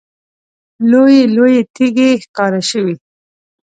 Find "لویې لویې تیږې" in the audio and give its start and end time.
0.89-2.09